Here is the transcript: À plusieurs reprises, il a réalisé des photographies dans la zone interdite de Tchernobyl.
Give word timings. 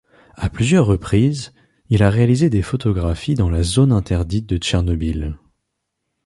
À 0.33 0.49
plusieurs 0.49 0.87
reprises, 0.87 1.53
il 1.91 2.01
a 2.01 2.09
réalisé 2.09 2.49
des 2.49 2.63
photographies 2.63 3.35
dans 3.35 3.51
la 3.51 3.61
zone 3.61 3.91
interdite 3.91 4.47
de 4.49 4.57
Tchernobyl. 4.57 5.37